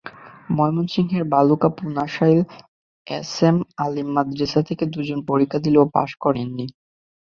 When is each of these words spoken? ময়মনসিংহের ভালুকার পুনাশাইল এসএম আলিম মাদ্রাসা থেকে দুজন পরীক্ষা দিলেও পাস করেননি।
ময়মনসিংহের 0.49 1.23
ভালুকার 1.33 1.71
পুনাশাইল 1.77 2.39
এসএম 3.07 3.57
আলিম 3.77 4.07
মাদ্রাসা 4.15 4.61
থেকে 4.69 4.83
দুজন 4.93 5.19
পরীক্ষা 5.29 5.59
দিলেও 5.65 5.85
পাস 5.95 6.09
করেননি। 6.23 6.65